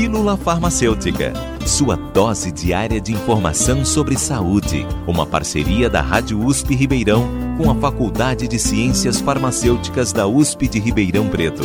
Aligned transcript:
Pílula 0.00 0.36
Farmacêutica, 0.36 1.32
sua 1.66 1.96
dose 1.96 2.52
diária 2.52 3.00
de 3.00 3.12
informação 3.12 3.84
sobre 3.84 4.16
saúde. 4.16 4.86
Uma 5.08 5.26
parceria 5.26 5.90
da 5.90 6.00
Rádio 6.00 6.40
USP 6.40 6.76
Ribeirão 6.76 7.28
com 7.58 7.68
a 7.68 7.74
Faculdade 7.74 8.46
de 8.46 8.60
Ciências 8.60 9.20
Farmacêuticas 9.20 10.12
da 10.12 10.24
USP 10.24 10.68
de 10.68 10.78
Ribeirão 10.78 11.28
Preto. 11.28 11.64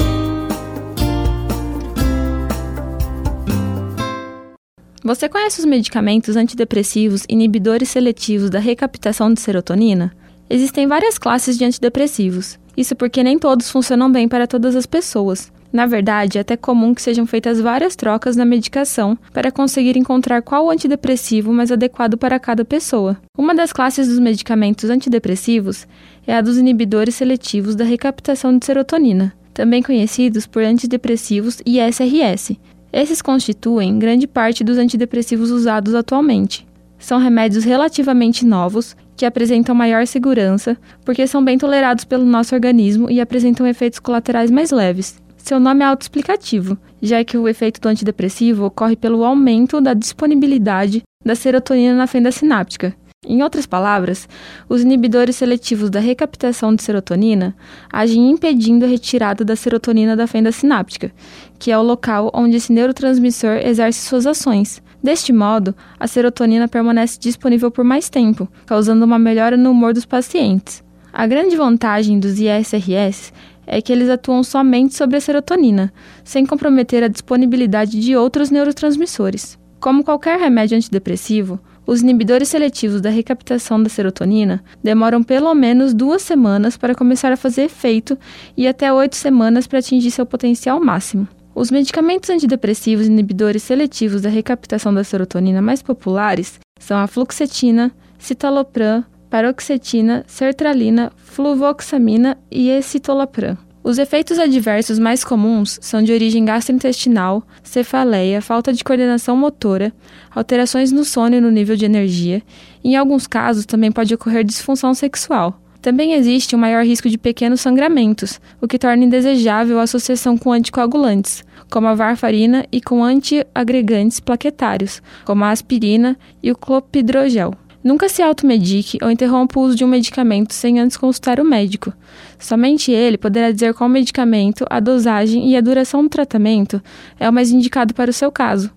Você 5.04 5.30
conhece 5.30 5.60
os 5.60 5.66
medicamentos 5.66 6.36
antidepressivos 6.36 7.26
inibidores 7.30 7.90
seletivos 7.90 8.50
da 8.50 8.58
recaptação 8.58 9.32
de 9.32 9.42
serotonina? 9.42 10.12
Existem 10.50 10.88
várias 10.88 11.20
classes 11.20 11.56
de 11.56 11.66
antidepressivos. 11.66 12.58
Isso 12.76 12.96
porque 12.96 13.24
nem 13.24 13.38
todos 13.38 13.70
funcionam 13.70 14.12
bem 14.12 14.28
para 14.28 14.48
todas 14.48 14.76
as 14.76 14.88
pessoas. 14.88 15.52
Na 15.74 15.88
verdade, 15.88 16.38
é 16.38 16.42
até 16.42 16.56
comum 16.56 16.94
que 16.94 17.02
sejam 17.02 17.26
feitas 17.26 17.60
várias 17.60 17.96
trocas 17.96 18.36
na 18.36 18.46
medicação 18.46 19.18
para 19.34 19.52
conseguir 19.52 19.98
encontrar 19.98 20.44
qual 20.44 20.70
antidepressivo 20.70 21.52
mais 21.52 21.72
adequado 21.72 22.16
para 22.16 22.40
cada 22.40 22.64
pessoa. 22.64 23.18
Uma 23.36 23.56
das 23.56 23.74
classes 23.74 24.08
dos 24.08 24.20
medicamentos 24.20 24.92
antidepressivos 24.92 25.88
é 26.28 26.36
a 26.36 26.42
dos 26.42 26.60
inibidores 26.60 27.16
seletivos 27.16 27.76
da 27.76 27.84
recaptação 27.84 28.56
de 28.56 28.64
serotonina, 28.64 29.34
também 29.52 29.82
conhecidos 29.82 30.46
por 30.46 30.62
antidepressivos 30.62 31.60
e 31.66 31.80
SRS. 31.80 32.56
Esses 32.94 33.20
constituem 33.20 33.98
grande 33.98 34.28
parte 34.28 34.64
dos 34.64 34.78
antidepressivos 34.78 35.50
usados 35.50 35.96
atualmente. 35.96 36.68
São 37.00 37.18
remédios 37.18 37.64
relativamente 37.64 38.46
novos 38.46 38.96
que 39.18 39.26
apresentam 39.26 39.74
maior 39.74 40.06
segurança 40.06 40.78
porque 41.04 41.26
são 41.26 41.44
bem 41.44 41.58
tolerados 41.58 42.06
pelo 42.06 42.26
nosso 42.26 42.54
organismo 42.54 43.10
e 43.10 43.20
apresentam 43.20 43.66
efeitos 43.66 43.98
colaterais 43.98 44.52
mais 44.52 44.70
leves. 44.70 45.23
Seu 45.44 45.60
nome 45.60 45.84
é 45.84 45.88
autoexplicativo, 45.88 46.78
já 47.02 47.22
que 47.22 47.38
o 47.38 47.50
efeito 47.50 47.82
do 47.82 47.90
antidepressivo 47.90 48.64
ocorre 48.64 48.96
pelo 48.96 49.26
aumento 49.26 49.82
da 49.82 49.94
disponibilidade 49.94 51.04
da 51.22 51.36
serotonina 51.36 51.94
na 51.94 52.08
fenda 52.08 52.32
sináptica. 52.32 52.96
Em 53.28 53.44
outras 53.44 53.66
palavras, 53.66 54.26
os 54.70 54.84
inibidores 54.84 55.36
seletivos 55.36 55.90
da 55.90 56.00
recaptação 56.00 56.74
de 56.74 56.82
serotonina 56.82 57.54
agem 57.92 58.32
impedindo 58.32 58.86
a 58.86 58.88
retirada 58.88 59.44
da 59.44 59.54
serotonina 59.54 60.16
da 60.16 60.28
fenda 60.28 60.50
sináptica, 60.50 61.12
que 61.60 61.70
é 61.74 61.78
o 61.78 61.84
local 61.84 62.32
onde 62.34 62.56
esse 62.56 62.72
neurotransmissor 62.72 63.58
exerce 63.66 64.00
suas 64.00 64.26
ações. 64.26 64.82
Deste 65.04 65.34
modo, 65.34 65.76
a 66.00 66.08
serotonina 66.08 66.70
permanece 66.70 67.20
disponível 67.20 67.70
por 67.70 67.84
mais 67.84 68.08
tempo, 68.08 68.48
causando 68.66 69.04
uma 69.04 69.20
melhora 69.20 69.58
no 69.58 69.72
humor 69.72 69.94
dos 69.94 70.06
pacientes. 70.06 70.82
A 71.16 71.28
grande 71.28 71.56
vantagem 71.56 72.18
dos 72.18 72.40
ISRS 72.40 73.32
é 73.66 73.82
que 73.82 73.92
eles 73.92 74.10
atuam 74.10 74.44
somente 74.44 74.96
sobre 74.96 75.18
a 75.18 75.22
serotonina, 75.22 75.94
sem 76.24 76.46
comprometer 76.46 77.04
a 77.04 77.08
disponibilidade 77.08 78.00
de 78.00 78.16
outros 78.16 78.50
neurotransmissores. 78.50 79.58
Como 79.80 80.04
qualquer 80.04 80.40
remédio 80.40 80.78
antidepressivo, 80.78 81.60
os 81.86 82.02
inibidores 82.02 82.48
seletivos 82.48 83.02
da 83.02 83.10
recaptação 83.10 83.82
da 83.82 83.90
serotonina 83.90 84.64
demoram 84.82 85.22
pelo 85.22 85.54
menos 85.54 85.94
duas 85.94 86.22
semanas 86.22 86.78
para 86.78 86.96
começar 86.96 87.32
a 87.32 87.38
fazer 87.38 87.64
efeito 87.64 88.18
e 88.56 88.68
até 88.68 88.92
oito 88.94 89.16
semanas 89.16 89.68
para 89.68 89.80
atingir 89.80 90.12
seu 90.12 90.26
potencial 90.26 90.80
máximo. 90.80 91.28
Os 91.54 91.70
medicamentos 91.70 92.30
antidepressivos 92.30 93.06
inibidores 93.06 93.62
seletivos 93.64 94.22
da 94.22 94.30
recaptação 94.30 94.94
da 94.94 95.04
serotonina 95.04 95.62
mais 95.62 95.82
populares 95.82 96.60
são 96.80 96.98
a 96.98 97.06
fluoxetina, 97.06 97.92
citalopram, 98.18 99.04
paroxetina, 99.34 100.24
sertralina, 100.28 101.12
fluvoxamina 101.18 102.38
e 102.52 102.70
escitalopram. 102.70 103.58
Os 103.84 103.98
efeitos 103.98 104.38
adversos 104.38 105.00
mais 105.00 105.24
comuns 105.24 105.80
são 105.82 106.04
de 106.04 106.14
origem 106.14 106.46
gastrointestinal, 106.46 107.42
cefaleia, 107.64 108.44
falta 108.44 108.72
de 108.72 108.84
coordenação 108.84 109.36
motora, 109.36 109.92
alterações 110.30 110.92
no 110.92 111.04
sono 111.04 111.36
e 111.36 111.42
no 111.42 111.50
nível 111.50 111.76
de 111.76 111.84
energia, 111.84 112.44
e 112.84 112.90
em 112.90 112.96
alguns 112.96 113.26
casos 113.26 113.66
também 113.66 113.92
pode 113.92 114.14
ocorrer 114.14 114.44
disfunção 114.44 114.94
sexual. 114.94 115.60
Também 115.82 116.14
existe 116.14 116.56
um 116.56 116.60
maior 116.60 116.86
risco 116.86 117.10
de 117.10 117.18
pequenos 117.18 117.60
sangramentos, 117.60 118.40
o 118.62 118.68
que 118.68 118.78
torna 118.78 119.04
indesejável 119.04 119.80
a 119.80 119.84
associação 119.84 120.38
com 120.38 120.52
anticoagulantes, 120.52 121.44
como 121.72 121.88
a 121.88 121.96
varfarina, 121.96 122.68
e 122.72 122.80
com 122.80 123.04
antiagregantes 123.04 124.20
plaquetários, 124.20 125.02
como 125.26 125.44
a 125.44 125.50
aspirina 125.50 126.16
e 126.44 126.52
o 126.52 126.56
clopidogrel. 126.56 127.56
Nunca 127.84 128.08
se 128.08 128.22
automedique 128.22 128.98
ou 129.04 129.12
interrompa 129.12 129.60
o 129.60 129.64
uso 129.64 129.76
de 129.76 129.84
um 129.84 129.88
medicamento 129.88 130.54
sem 130.54 130.80
antes 130.80 130.96
consultar 130.96 131.40
o 131.40 131.44
médico. 131.44 131.92
Somente 132.40 132.92
ele 132.92 133.18
poderá 133.18 133.52
dizer 133.52 133.74
qual 133.74 133.90
medicamento, 133.90 134.66
a 134.70 134.80
dosagem 134.80 135.50
e 135.50 135.58
a 135.58 135.62
duração 135.62 136.04
do 136.04 136.10
tratamento 136.10 136.82
é 137.20 137.28
o 137.30 137.34
mais 137.34 137.52
indicado 137.52 137.94
para 137.94 138.10
o 138.10 138.14
seu 138.14 138.32
caso. 138.32 138.72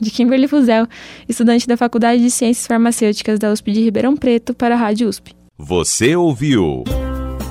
De 0.00 0.10
Kimberly 0.10 0.48
Fuzel, 0.48 0.86
estudante 1.28 1.66
da 1.66 1.76
Faculdade 1.76 2.22
de 2.22 2.30
Ciências 2.30 2.66
Farmacêuticas 2.66 3.38
da 3.38 3.52
USP 3.52 3.72
de 3.72 3.82
Ribeirão 3.82 4.16
Preto, 4.16 4.54
para 4.54 4.74
a 4.74 4.78
Rádio 4.78 5.06
USP. 5.08 5.34
Você 5.58 6.16
ouviu 6.16 6.84